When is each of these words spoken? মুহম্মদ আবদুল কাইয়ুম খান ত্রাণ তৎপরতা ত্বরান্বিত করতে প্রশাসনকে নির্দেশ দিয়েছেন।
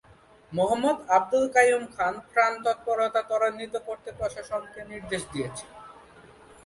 মুহম্মদ 0.51 0.97
আবদুল 1.17 1.45
কাইয়ুম 1.55 1.83
খান 1.95 2.13
ত্রাণ 2.29 2.53
তৎপরতা 2.65 3.21
ত্বরান্বিত 3.29 3.75
করতে 3.87 4.09
প্রশাসনকে 4.17 4.81
নির্দেশ 4.91 5.21
দিয়েছেন। 5.33 5.69